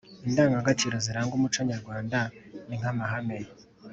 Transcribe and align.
indangagaciro 0.27 0.95
ziranga 1.05 1.33
umuco 1.35 1.59
nyarwanda 1.69 2.19
ni 2.67 2.75
nk'amahame 2.79 3.37